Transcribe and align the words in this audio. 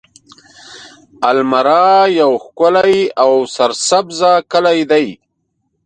المره 1.29 1.81
يو 2.19 2.31
ښکلی 2.43 2.99
او 3.23 3.31
سرسبزه 3.55 4.31
کلی 4.51 4.79
دی. 4.91 5.07